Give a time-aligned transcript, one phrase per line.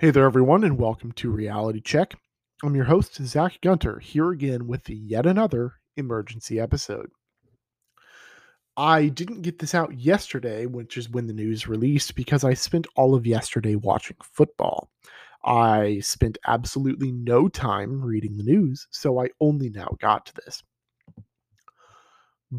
[0.00, 2.14] Hey there, everyone, and welcome to Reality Check.
[2.62, 7.10] I'm your host, Zach Gunter, here again with yet another emergency episode.
[8.76, 12.86] I didn't get this out yesterday, which is when the news released, because I spent
[12.94, 14.88] all of yesterday watching football.
[15.44, 20.62] I spent absolutely no time reading the news, so I only now got to this.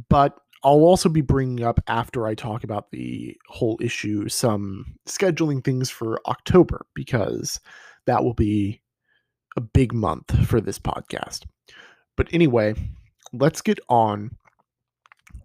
[0.09, 5.63] But I'll also be bringing up after I talk about the whole issue some scheduling
[5.63, 7.59] things for October because
[8.05, 8.81] that will be
[9.55, 11.45] a big month for this podcast.
[12.17, 12.75] But anyway,
[13.31, 14.31] let's get on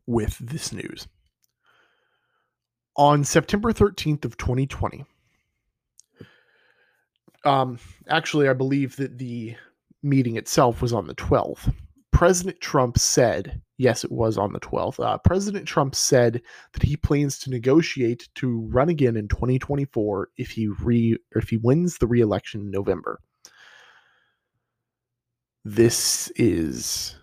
[0.06, 1.06] with this news.
[2.96, 5.04] On September 13th of 2020,
[7.44, 7.78] um,
[8.08, 9.54] actually, I believe that the
[10.02, 11.72] meeting itself was on the 12th.
[12.14, 15.04] President Trump said, yes, it was on the 12th.
[15.04, 16.40] Uh, President Trump said
[16.72, 21.56] that he plans to negotiate to run again in 2024 if he re if he
[21.56, 23.18] wins the re-election in November.
[25.64, 27.16] This is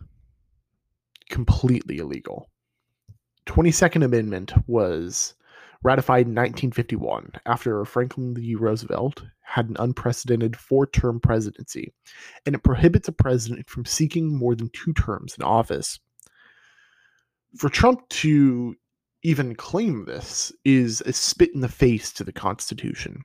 [1.29, 2.49] completely illegal.
[3.45, 5.35] 22nd Amendment was
[5.83, 8.55] ratified in 1951 after Franklin D.
[8.55, 11.93] Roosevelt had an unprecedented four term presidency,
[12.45, 15.99] and it prohibits a president from seeking more than two terms in office.
[17.57, 18.75] For Trump to
[19.23, 23.21] even claim this is a spit in the face to the Constitution.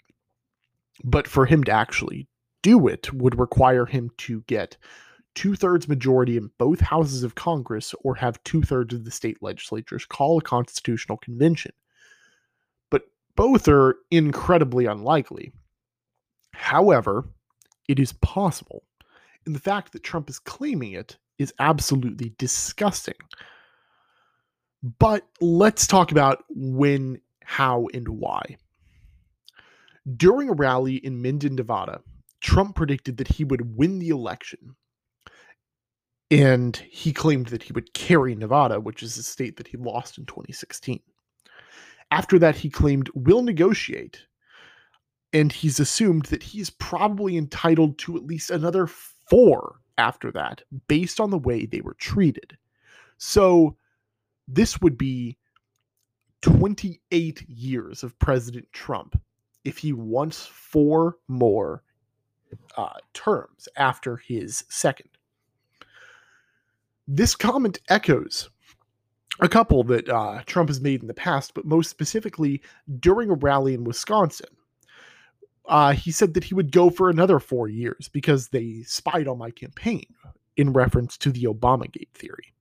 [1.05, 2.29] But for him to actually
[2.62, 4.77] do it would require him to get
[5.34, 9.37] two thirds majority in both houses of Congress or have two thirds of the state
[9.43, 11.73] legislatures call a constitutional convention.
[13.37, 15.53] Both are incredibly unlikely.
[16.53, 17.25] However,
[17.87, 18.83] it is possible,
[19.45, 23.15] and the fact that Trump is claiming it is absolutely disgusting.
[24.98, 28.56] But let's talk about when, how, and why.
[30.17, 32.00] During a rally in Minden, Nevada,
[32.41, 34.77] Trump predicted that he would win the election.
[36.31, 40.19] And he claimed that he would carry Nevada, which is a state that he lost
[40.19, 41.00] in 2016.
[42.11, 44.27] After that, he claimed, we'll negotiate.
[45.33, 51.21] And he's assumed that he's probably entitled to at least another four after that, based
[51.21, 52.56] on the way they were treated.
[53.19, 53.77] So
[54.47, 55.37] this would be
[56.43, 59.21] 28 years of President Trump
[59.65, 61.83] if he wants four more
[62.77, 65.09] uh, terms after his second.
[67.09, 68.50] This comment echoes
[69.41, 72.62] a couple that uh, Trump has made in the past, but most specifically
[73.00, 74.48] during a rally in Wisconsin.
[75.66, 79.38] Uh, he said that he would go for another four years because they spied on
[79.38, 80.06] my campaign,
[80.56, 82.52] in reference to the Obamagate theory.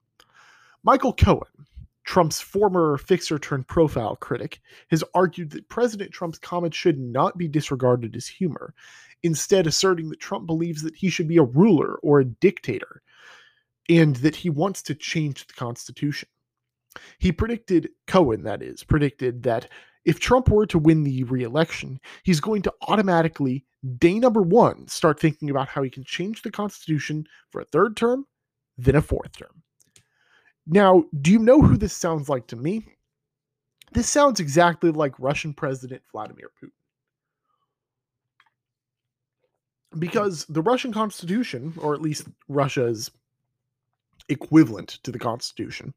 [0.83, 1.65] Michael Cohen,
[2.03, 4.59] Trump's former fixer turned profile critic,
[4.89, 8.73] has argued that President Trump's comments should not be disregarded as humor,
[9.23, 13.01] instead, asserting that Trump believes that he should be a ruler or a dictator,
[13.89, 16.29] and that he wants to change the Constitution.
[17.19, 19.69] He predicted, Cohen, that is, predicted that
[20.05, 23.65] if Trump were to win the re election, he's going to automatically,
[23.97, 27.97] day number one, start thinking about how he can change the Constitution for a third
[27.97, 28.25] term,
[28.77, 29.63] then a fourth term.
[30.67, 32.85] Now, do you know who this sounds like to me?
[33.91, 36.71] This sounds exactly like Russian President Vladimir Putin.
[39.97, 43.09] Because the Russian Constitution, or at least Russia's
[44.27, 45.93] equivalent to the Constitution,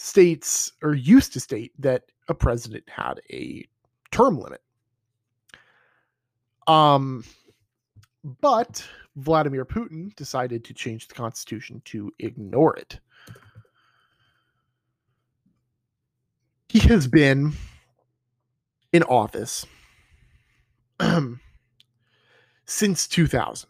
[0.00, 3.68] states or used to state that a president had a
[4.10, 4.62] term limit.
[6.66, 7.22] Um,
[8.40, 8.82] but
[9.16, 12.98] Vladimir Putin decided to change the Constitution to ignore it.
[16.70, 17.52] He has been
[18.92, 19.66] in office
[22.64, 23.68] since 2000.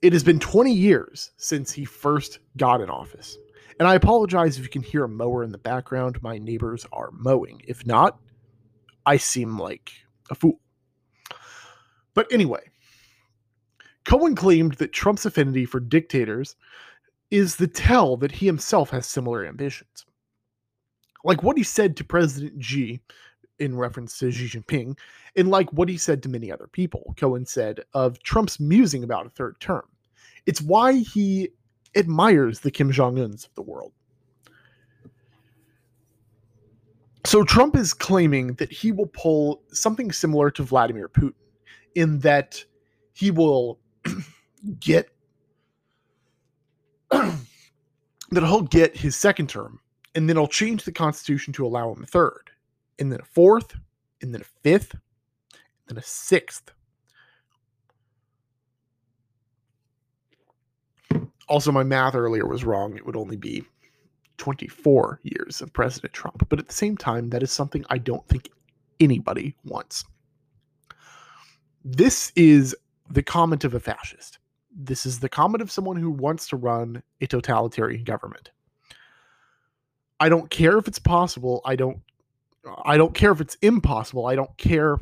[0.00, 3.36] It has been 20 years since he first got in office.
[3.78, 6.22] And I apologize if you can hear a mower in the background.
[6.22, 7.62] My neighbors are mowing.
[7.66, 8.18] If not,
[9.04, 9.92] I seem like
[10.30, 10.60] a fool.
[12.14, 12.62] But anyway,
[14.04, 16.56] Cohen claimed that Trump's affinity for dictators
[17.30, 20.06] is the tell that he himself has similar ambitions
[21.24, 23.00] like what he said to President Xi
[23.58, 24.96] in reference to Xi Jinping,
[25.36, 29.26] and like what he said to many other people, Cohen said of Trump's musing about
[29.26, 29.88] a third term.
[30.46, 31.48] It's why he
[31.96, 33.92] admires the Kim Jong uns of the world.
[37.26, 41.32] So Trump is claiming that he will pull something similar to Vladimir Putin
[41.94, 42.62] in that
[43.14, 43.78] he will
[44.80, 45.08] get
[47.10, 47.36] that
[48.30, 49.80] he'll get his second term
[50.14, 52.50] and then I'll change the Constitution to allow him a third,
[52.98, 53.76] and then a fourth,
[54.22, 55.00] and then a fifth, and
[55.88, 56.72] then a sixth.
[61.54, 62.96] Also, my math earlier was wrong.
[62.96, 63.62] It would only be
[64.38, 66.48] 24 years of President Trump.
[66.48, 68.50] But at the same time, that is something I don't think
[68.98, 70.04] anybody wants.
[71.84, 72.74] This is
[73.08, 74.40] the comment of a fascist.
[74.74, 78.50] This is the comment of someone who wants to run a totalitarian government.
[80.18, 81.60] I don't care if it's possible.
[81.64, 82.00] I don't
[82.84, 84.26] I don't care if it's impossible.
[84.26, 84.98] I don't care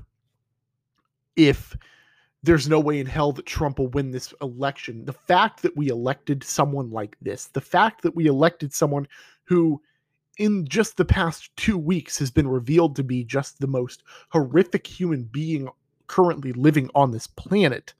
[1.34, 1.74] if
[2.42, 5.04] there's no way in hell that Trump will win this election.
[5.04, 9.06] The fact that we elected someone like this, the fact that we elected someone
[9.44, 9.80] who,
[10.38, 14.86] in just the past two weeks, has been revealed to be just the most horrific
[14.86, 15.68] human being
[16.08, 17.94] currently living on this planet,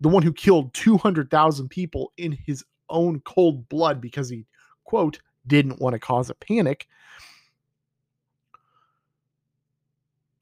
[0.00, 4.44] the one who killed 200,000 people in his own cold blood because he,
[4.84, 6.86] quote, didn't want to cause a panic.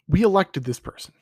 [0.08, 1.12] We elected this person.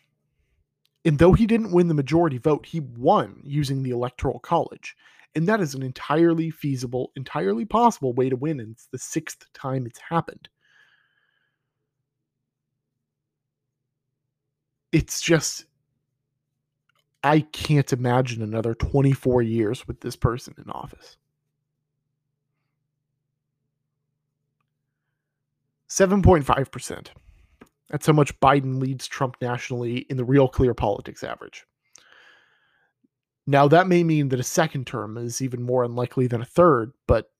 [1.06, 4.96] And though he didn't win the majority vote, he won using the Electoral College.
[5.36, 8.58] And that is an entirely feasible, entirely possible way to win.
[8.58, 10.48] And it's the sixth time it's happened.
[14.90, 15.66] It's just,
[17.22, 21.18] I can't imagine another 24 years with this person in office.
[25.88, 27.08] 7.5%.
[27.88, 31.64] That's how much Biden leads Trump nationally in the real clear politics average.
[33.46, 36.92] Now, that may mean that a second term is even more unlikely than a third,
[37.06, 37.30] but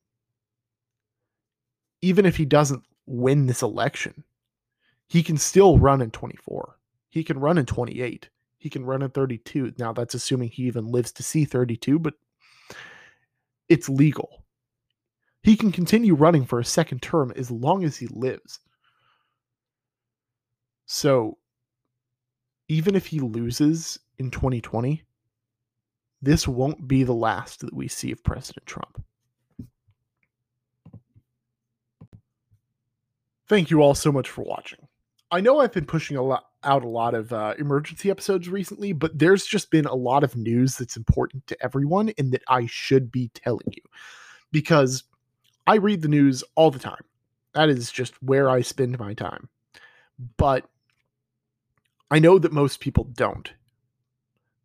[2.01, 4.23] even if he doesn't win this election,
[5.09, 6.79] he can still run in 24.
[7.11, 8.29] He can run in 28.
[8.59, 9.75] He can run in 32.
[9.79, 12.15] Now, that's assuming he even lives to see 32, but
[13.69, 14.45] it's legal.
[15.43, 18.61] He can continue running for a second term as long as he lives.
[20.87, 21.39] So
[22.69, 25.03] even if he loses in 2020,
[26.23, 29.05] this won't be the last that we see of President Trump.
[33.49, 34.81] Thank you all so much for watching.
[35.31, 38.93] I know I've been pushing a lot out a lot of uh, emergency episodes recently,
[38.93, 42.67] but there's just been a lot of news that's important to everyone and that I
[42.67, 43.83] should be telling you
[44.51, 45.05] because
[45.67, 47.03] I read the news all the time.
[47.55, 49.49] That is just where I spend my time.
[50.37, 50.69] But
[52.11, 53.53] I know that most people don't.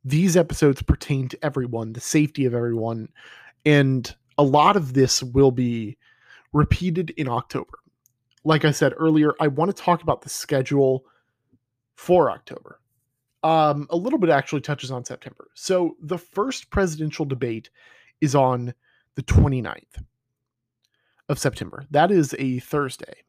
[0.04, 3.10] These episodes pertain to everyone, the safety of everyone,
[3.66, 5.98] and a lot of this will be
[6.54, 7.80] repeated in October.
[8.44, 11.06] Like I said earlier, I want to talk about the schedule
[11.96, 12.80] for October.
[13.44, 15.48] Um, a little bit actually touches on September.
[15.54, 17.70] So the first presidential debate
[18.22, 18.74] is on
[19.16, 20.04] the 29th
[21.30, 21.86] of September.
[21.92, 23.24] That is a Thursday.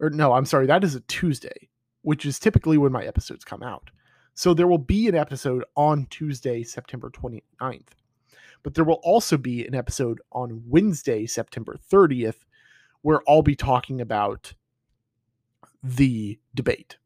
[0.00, 1.68] Or no, I'm sorry, that is a Tuesday
[2.04, 3.90] which is typically when my episodes come out.
[4.34, 7.88] So there will be an episode on Tuesday, September 29th.
[8.62, 12.44] But there will also be an episode on Wednesday, September 30th,
[13.00, 14.52] where I'll be talking about
[15.82, 16.98] the debate.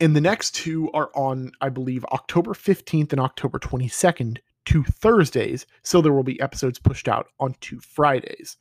[0.00, 5.66] And the next two are on, I believe, October 15th and October 22nd, two Thursdays.
[5.82, 8.56] So there will be episodes pushed out on two Fridays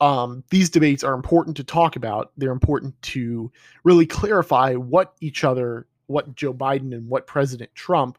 [0.00, 2.32] um, these debates are important to talk about.
[2.36, 3.50] They're important to
[3.84, 8.18] really clarify what each other, what Joe Biden and what President Trump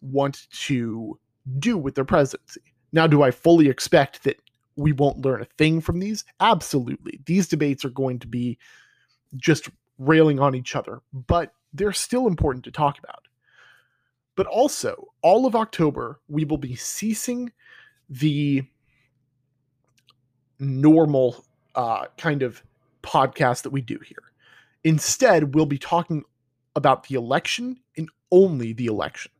[0.00, 1.18] want to
[1.58, 2.60] do with their presidency.
[2.92, 4.40] Now, do I fully expect that
[4.76, 6.24] we won't learn a thing from these?
[6.40, 7.20] Absolutely.
[7.24, 8.58] These debates are going to be
[9.36, 13.26] just railing on each other, but they're still important to talk about.
[14.34, 17.52] But also, all of October, we will be ceasing
[18.08, 18.64] the
[20.62, 22.62] normal uh, kind of
[23.02, 24.22] podcast that we do here.
[24.84, 26.24] Instead, we'll be talking
[26.74, 29.30] about the election and only the election,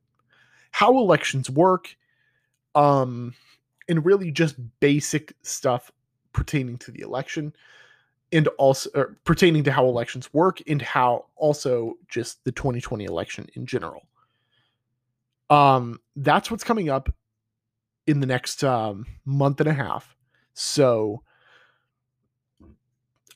[0.70, 1.96] how elections work,
[2.74, 3.34] um,
[3.88, 5.90] and really just basic stuff
[6.32, 7.54] pertaining to the election
[8.32, 13.46] and also er, pertaining to how elections work and how also just the 2020 election
[13.54, 14.02] in general.
[15.50, 17.12] Um, that's what's coming up
[18.06, 20.16] in the next um, month and a half.
[20.54, 21.22] So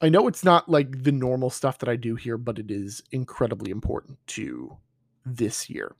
[0.00, 3.02] I know it's not like the normal stuff that I do here, but it is
[3.12, 4.76] incredibly important to
[5.24, 5.94] this year.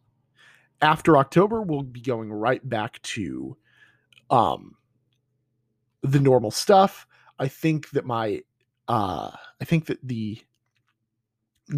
[0.83, 3.57] After October, we'll be going right back to
[4.29, 4.77] um
[6.03, 7.07] the normal stuff.
[7.39, 8.43] I think that my
[8.89, 9.31] uh
[9.61, 10.39] I think that the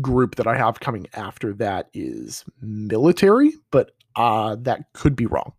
[0.00, 5.52] group that I have coming after that is military, but uh that could be wrong.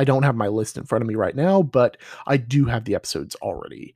[0.00, 2.86] I don't have my list in front of me right now, but I do have
[2.86, 3.94] the episodes already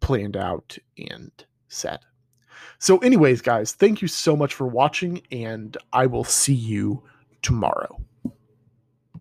[0.00, 1.30] planned out and
[1.68, 2.02] set.
[2.80, 7.04] So, anyways, guys, thank you so much for watching, and I will see you
[7.40, 8.00] tomorrow.